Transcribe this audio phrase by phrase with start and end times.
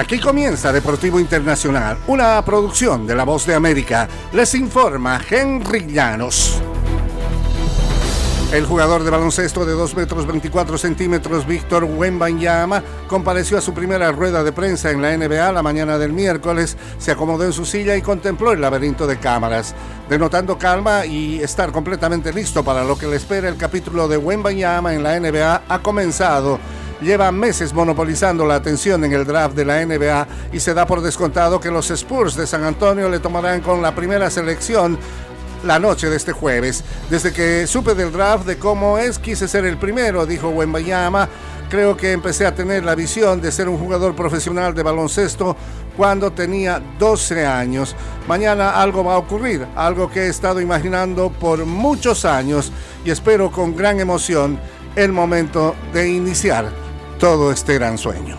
[0.00, 4.08] Aquí comienza Deportivo Internacional, una producción de La Voz de América.
[4.32, 6.58] Les informa Henry Llanos.
[8.50, 14.10] El jugador de baloncesto de 2 metros 24 centímetros, Víctor Wembanyama, compareció a su primera
[14.10, 17.94] rueda de prensa en la NBA la mañana del miércoles, se acomodó en su silla
[17.94, 19.74] y contempló el laberinto de cámaras.
[20.08, 24.94] Denotando calma y estar completamente listo para lo que le espera el capítulo de Wembanyama
[24.94, 26.58] en la NBA, ha comenzado
[27.00, 31.00] lleva meses monopolizando la atención en el draft de la NBA y se da por
[31.00, 34.98] descontado que los Spurs de San Antonio le tomarán con la primera selección
[35.64, 36.84] la noche de este jueves.
[37.08, 41.28] Desde que supe del draft de cómo es, quise ser el primero, dijo Wembayama.
[41.68, 45.56] Creo que empecé a tener la visión de ser un jugador profesional de baloncesto
[45.96, 47.94] cuando tenía 12 años.
[48.26, 52.72] Mañana algo va a ocurrir, algo que he estado imaginando por muchos años
[53.04, 54.58] y espero con gran emoción
[54.96, 56.89] el momento de iniciar
[57.20, 58.38] todo este gran sueño.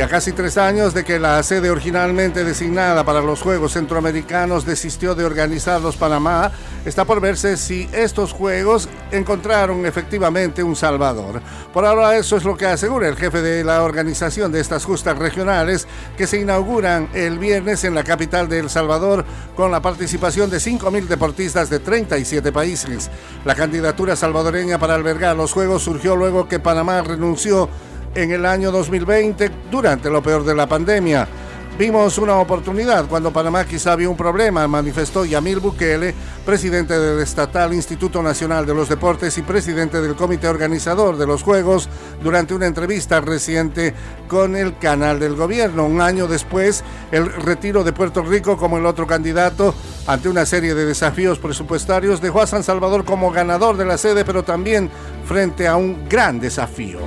[0.00, 4.64] Y a casi tres años de que la sede originalmente designada para los Juegos Centroamericanos
[4.64, 6.52] desistió de organizarlos Panamá,
[6.86, 11.42] está por verse si estos Juegos encontraron efectivamente un salvador.
[11.74, 15.18] Por ahora eso es lo que asegura el jefe de la organización de estas justas
[15.18, 20.48] regionales que se inauguran el viernes en la capital de El Salvador con la participación
[20.48, 23.10] de 5.000 deportistas de 37 países.
[23.44, 27.68] La candidatura salvadoreña para albergar los Juegos surgió luego que Panamá renunció
[28.14, 31.28] en el año 2020 durante lo peor de la pandemia.
[31.80, 37.72] Vimos una oportunidad cuando Panamá quizá vio un problema, manifestó Yamil Bukele, presidente del Estatal
[37.72, 41.88] Instituto Nacional de los Deportes y presidente del comité organizador de los Juegos,
[42.22, 43.94] durante una entrevista reciente
[44.28, 45.86] con el canal del gobierno.
[45.86, 49.74] Un año después, el retiro de Puerto Rico como el otro candidato
[50.06, 54.26] ante una serie de desafíos presupuestarios dejó a San Salvador como ganador de la sede,
[54.26, 54.90] pero también
[55.24, 56.98] frente a un gran desafío.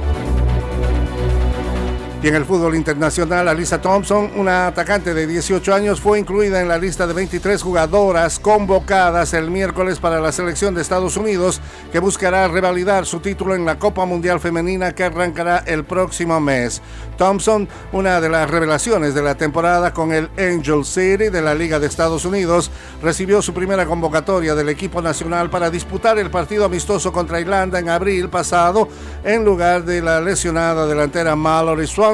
[2.24, 6.70] Y en el fútbol internacional, Alisa Thompson, una atacante de 18 años, fue incluida en
[6.70, 11.60] la lista de 23 jugadoras convocadas el miércoles para la selección de Estados Unidos,
[11.92, 16.82] que buscará revalidar su título en la Copa Mundial Femenina que arrancará el próximo mes.
[17.18, 21.78] Thompson, una de las revelaciones de la temporada con el Angel City de la Liga
[21.78, 27.12] de Estados Unidos, recibió su primera convocatoria del equipo nacional para disputar el partido amistoso
[27.12, 28.88] contra Irlanda en abril pasado,
[29.26, 32.13] en lugar de la lesionada delantera Mallory Swan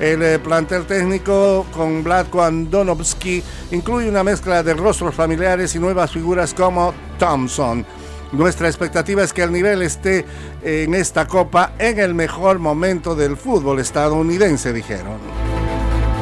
[0.00, 6.10] el eh, plantel técnico con Vladko Andonovsky incluye una mezcla de rostros familiares y nuevas
[6.10, 7.84] figuras como Thompson.
[8.32, 10.24] Nuestra expectativa es que el nivel esté
[10.62, 15.18] en esta copa en el mejor momento del fútbol estadounidense, dijeron.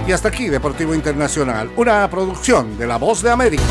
[0.08, 3.62] Y hasta aquí, Deportivo Internacional, una producción de La Voz de América.